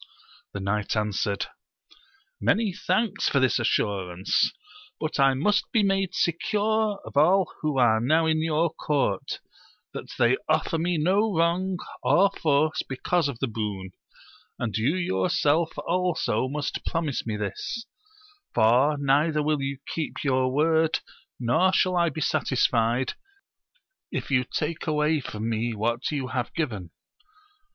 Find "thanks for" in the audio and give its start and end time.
2.73-3.39